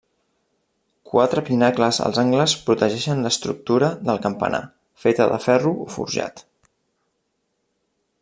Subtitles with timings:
[1.09, 4.63] Quatre pinacles als angles protegeixen l'estructura del campanar,
[5.05, 6.45] feta de ferro forjat.